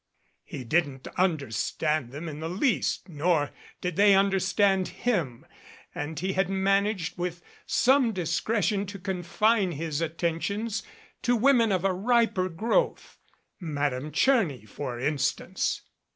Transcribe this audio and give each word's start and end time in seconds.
He 0.43 0.63
didn't 0.63 1.07
understand 1.15 2.09
them 2.11 2.27
in 2.27 2.39
the 2.39 2.49
least, 2.49 3.07
nor 3.07 3.51
did 3.81 3.97
they 3.97 4.15
understand 4.15 4.87
him, 4.87 5.45
and 5.93 6.19
he 6.19 6.33
had 6.33 6.49
managed 6.49 7.19
with 7.19 7.43
some 7.67 8.11
discretion 8.11 8.87
to 8.87 8.97
confine 8.97 9.73
his 9.73 10.01
attentions 10.01 10.81
to 11.21 11.35
women 11.35 11.71
of 11.71 11.85
a 11.85 11.93
riper 11.93 12.49
growth. 12.49 13.19
Madame 13.59 14.11
Tcherny, 14.11 14.67
for 14.67 14.99
instance 14.99 15.83